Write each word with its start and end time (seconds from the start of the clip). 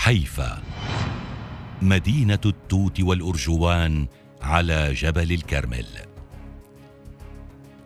حيفا. 0.00 0.62
مدينة 1.82 2.38
التوت 2.46 3.00
والأرجوان 3.00 4.06
على 4.42 4.92
جبل 4.94 5.32
الكرمل. 5.32 5.86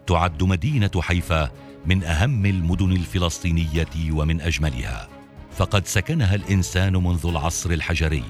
تعد 0.07 0.43
مدينة 0.43 0.91
حيفا 1.01 1.51
من 1.87 2.05
أهم 2.05 2.47
المدن 2.47 2.93
الفلسطينية 2.93 4.11
ومن 4.11 4.41
أجملها. 4.41 5.09
فقد 5.57 5.87
سكنها 5.87 6.35
الإنسان 6.35 6.93
منذ 6.93 7.27
العصر 7.27 7.71
الحجري. 7.71 8.25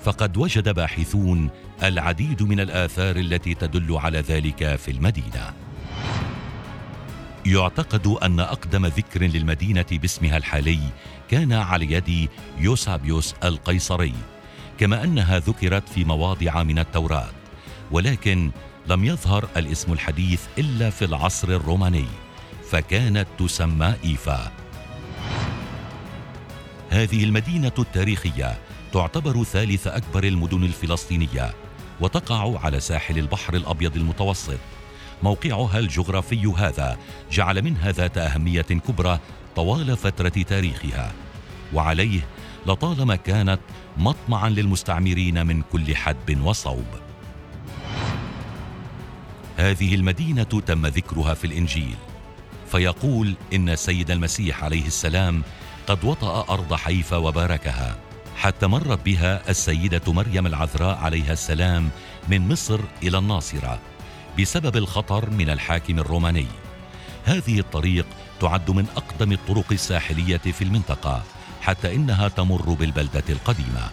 فقد 0.00 0.36
وجد 0.36 0.68
باحثون 0.68 1.50
العديد 1.82 2.42
من 2.42 2.60
الآثار 2.60 3.16
التي 3.16 3.54
تدل 3.54 3.96
على 3.96 4.20
ذلك 4.20 4.76
في 4.76 4.90
المدينة. 4.90 5.52
يعتقد 7.46 8.06
أن 8.06 8.40
أقدم 8.40 8.86
ذكر 8.86 9.22
للمدينة 9.22 9.86
باسمها 9.92 10.36
الحالي 10.36 10.78
كان 11.30 11.52
على 11.52 11.92
يد 11.92 12.28
يوسابيوس 12.58 13.34
القيصري 13.44 14.14
كما 14.78 15.04
أنها 15.04 15.38
ذكرت 15.38 15.88
في 15.88 16.04
مواضع 16.04 16.62
من 16.62 16.78
التوراة 16.78 17.30
ولكن 17.90 18.50
لم 18.86 19.04
يظهر 19.04 19.48
الاسم 19.56 19.92
الحديث 19.92 20.40
إلا 20.58 20.90
في 20.90 21.04
العصر 21.04 21.48
الروماني 21.48 22.06
فكانت 22.70 23.26
تسمى 23.38 23.94
إيفا. 24.04 24.52
هذه 26.90 27.24
المدينة 27.24 27.72
التاريخية 27.78 28.58
تعتبر 28.92 29.44
ثالث 29.44 29.86
أكبر 29.86 30.24
المدن 30.24 30.62
الفلسطينية 30.62 31.54
وتقع 32.00 32.58
على 32.64 32.80
ساحل 32.80 33.18
البحر 33.18 33.54
الأبيض 33.54 33.96
المتوسط. 33.96 34.58
موقعها 35.22 35.78
الجغرافي 35.78 36.46
هذا 36.56 36.98
جعل 37.30 37.62
منها 37.62 37.92
ذات 37.92 38.18
أهمية 38.18 38.62
كبرى 38.62 39.20
طوال 39.56 39.96
فترة 39.96 40.28
تاريخها. 40.28 41.12
وعليه 41.74 42.20
لطالما 42.66 43.16
كانت 43.16 43.60
مطمعا 43.96 44.48
للمستعمرين 44.48 45.46
من 45.46 45.62
كل 45.62 45.96
حدب 45.96 46.44
وصوب. 46.44 46.86
هذه 49.56 49.94
المدينة 49.94 50.42
تم 50.42 50.86
ذكرها 50.86 51.34
في 51.34 51.46
الإنجيل. 51.46 51.96
فيقول 52.70 53.34
إن 53.52 53.68
السيد 53.68 54.10
المسيح 54.10 54.64
عليه 54.64 54.86
السلام 54.86 55.42
قد 55.86 56.04
وطأ 56.04 56.54
أرض 56.54 56.74
حيفا 56.74 57.16
وباركها 57.16 57.96
حتى 58.36 58.66
مرت 58.66 59.06
بها 59.06 59.50
السيدة 59.50 60.12
مريم 60.12 60.46
العذراء 60.46 60.98
عليها 60.98 61.32
السلام 61.32 61.90
من 62.28 62.48
مصر 62.48 62.80
إلى 63.02 63.18
الناصرة. 63.18 63.78
بسبب 64.38 64.76
الخطر 64.76 65.30
من 65.30 65.50
الحاكم 65.50 65.98
الروماني. 65.98 66.46
هذه 67.24 67.58
الطريق 67.58 68.06
تعد 68.40 68.70
من 68.70 68.86
أقدم 68.96 69.32
الطرق 69.32 69.72
الساحلية 69.72 70.36
في 70.36 70.62
المنطقة 70.62 71.22
حتى 71.60 71.94
إنها 71.94 72.28
تمر 72.28 72.72
بالبلدة 72.72 73.24
القديمة. 73.28 73.90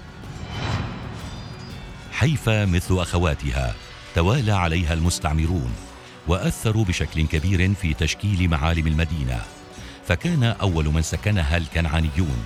حيفا 2.11 2.65
مثل 2.65 2.99
أخواتها 2.99 3.75
توالى 4.15 4.51
عليها 4.51 4.93
المستعمرون 4.93 5.71
وأثروا 6.27 6.85
بشكل 6.85 7.27
كبير 7.27 7.73
في 7.73 7.93
تشكيل 7.93 8.49
معالم 8.49 8.87
المدينة. 8.87 9.41
فكان 10.07 10.43
أول 10.43 10.85
من 10.85 11.01
سكنها 11.01 11.57
الكنعانيون 11.57 12.45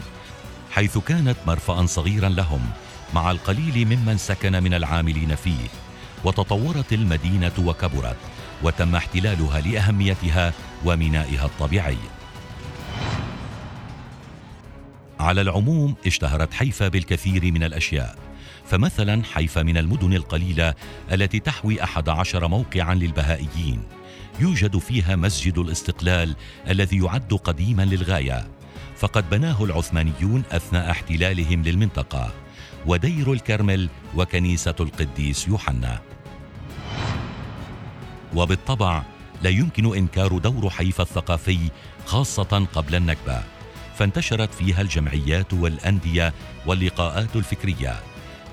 حيث 0.72 0.98
كانت 0.98 1.38
مرفأ 1.48 1.86
صغيرا 1.86 2.30
لهم 2.30 2.70
مع 3.14 3.32
القليل 3.32 3.86
ممن 3.86 4.18
سكن 4.18 4.64
من 4.64 4.74
العاملين 4.74 5.36
فيه. 5.36 5.83
وتطورت 6.24 6.94
المدينة 6.94 7.52
وكبرت 7.60 8.18
وتم 8.64 8.96
احتلالها 8.96 9.62
لأهميتها 9.62 10.54
ومينائها 10.86 11.46
الطبيعي. 11.46 11.98
على 15.20 15.42
العموم 15.42 15.96
اشتهرت 16.06 16.53
حيفا 16.53 16.88
بالكثير 16.88 17.52
من 17.52 17.64
الأشياء. 17.64 18.18
فمثلا 18.66 19.24
حيفا 19.24 19.64
من 19.64 19.78
المدن 19.78 20.14
القليلة 20.14 20.74
التي 21.12 21.40
تحوي 21.40 21.84
أحد 21.84 22.09
عشر 22.09 22.47
موقعا 22.47 22.96
للبهائيين. 22.96 23.84
يوجد 24.40 24.78
فيها 24.78 25.16
مسجد 25.16 25.58
الاستقلال 25.58 26.36
الذي 26.70 26.97
يعد 26.97 27.34
قديما 27.34 27.86
للغاية. 27.86 28.47
فقد 28.97 29.30
بناه 29.30 29.64
العثمانيون 29.64 30.44
أثناء 30.52 30.92
احتلالهم 30.92 31.64
للمنطقة. 31.64 32.31
ودير 32.86 33.34
الكرمل 33.34 33.90
وكنيسة 34.16 34.76
القديس 34.80 35.47
يوحنا. 35.47 36.02
وبالطبع 38.36 39.04
لا 39.42 39.50
يمكن 39.50 39.96
إنكار 39.96 40.38
دور 40.38 40.70
حيفا 40.70 41.04
الثقافي 41.04 41.60
خاصة 42.06 42.68
قبل 42.74 42.96
النكبة 42.96 43.44
فانتشرت 43.98 44.54
فيها 44.54 44.82
الجمعيات 44.82 45.54
والأندية 45.54 46.34
واللقاءات 46.66 47.36
الفكرية 47.36 48.00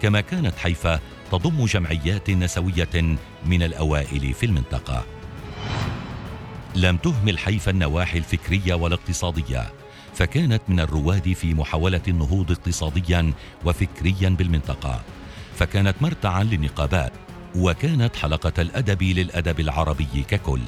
كما 0.02 0.20
كانت 0.20 0.58
حيفا 0.58 1.00
تضم 1.32 1.64
جمعيات 1.64 2.30
نسوية 2.30 3.16
من 3.46 3.62
الأوائل 3.62 4.34
في 4.34 4.46
المنطقة. 4.46 5.04
لم 6.76 6.96
تهمل 6.96 7.38
حيفا 7.38 7.70
النواحي 7.70 8.18
الفكرية 8.18 8.74
والاقتصادية 8.74 9.72
فكانت 10.14 10.62
من 10.68 10.80
الرواد 10.80 11.32
في 11.32 11.54
محاولة 11.54 12.00
النهوض 12.08 12.50
اقتصاديا 12.50 13.32
وفكريا 13.64 14.28
بالمنطقة 14.28 15.02
فكانت 15.56 15.94
مرتعا 16.00 16.44
للنقابات. 16.44 17.12
وكانت 17.56 18.16
حلقة 18.16 18.62
الأدب 18.62 19.02
للأدب 19.02 19.60
العربي 19.60 20.24
ككل. 20.28 20.60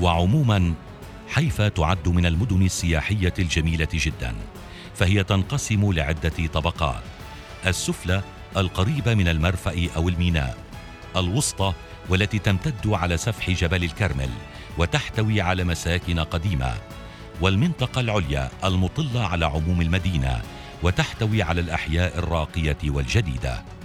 وعموما 0.00 0.74
حيفا 1.28 1.68
تعد 1.68 2.08
من 2.08 2.26
المدن 2.26 2.62
السياحية 2.62 3.34
الجميلة 3.38 3.88
جدا 3.92 4.34
فهي 4.94 5.24
تنقسم 5.24 5.92
لعدة 5.92 6.46
طبقات 6.52 7.02
السفلى 7.66 8.22
القريبة 8.56 9.14
من 9.14 9.28
المرفأ 9.28 9.88
أو 9.96 10.08
الميناء 10.08 10.56
الوسطى 11.16 11.72
والتي 12.08 12.38
تمتد 12.38 12.86
على 12.86 13.16
سفح 13.16 13.50
جبل 13.50 13.84
الكرمل 13.84 14.30
وتحتوي 14.78 15.40
على 15.40 15.64
مساكن 15.64 16.20
قديمة 16.20 16.74
والمنطقة 17.40 18.00
العليا 18.00 18.50
المطلة 18.64 19.26
على 19.26 19.46
عموم 19.46 19.80
المدينة 19.80 20.42
وتحتوي 20.82 21.42
على 21.42 21.60
الأحياء 21.60 22.18
الراقية 22.18 22.78
والجديدة. 22.84 23.75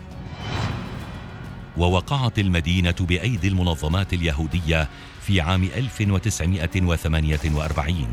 ووقعت 1.78 2.40
المدينة 2.40 2.96
بأيدي 3.00 3.48
المنظمات 3.48 4.14
اليهودية 4.14 4.90
في 5.22 5.42
عام 5.42 5.64
1948 5.64 8.08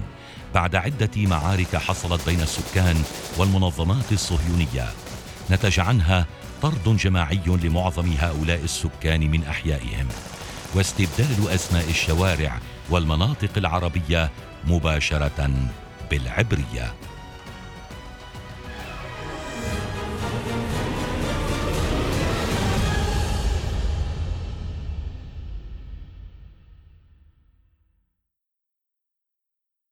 بعد 0.54 0.76
عدة 0.76 1.10
معارك 1.16 1.76
حصلت 1.76 2.26
بين 2.26 2.40
السكان 2.40 3.02
والمنظمات 3.38 4.12
الصهيونية. 4.12 4.88
نتج 5.50 5.80
عنها 5.80 6.26
طرد 6.62 6.96
جماعي 6.96 7.40
لمعظم 7.46 8.12
هؤلاء 8.18 8.64
السكان 8.64 9.30
من 9.30 9.44
أحيائهم 9.44 10.08
واستبدال 10.74 11.48
أسماء 11.48 11.90
الشوارع 11.90 12.58
والمناطق 12.90 13.50
العربية 13.56 14.30
مباشرة 14.64 15.50
بالعبرية. 16.10 16.94